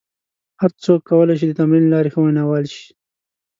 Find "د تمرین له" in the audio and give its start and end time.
1.47-1.91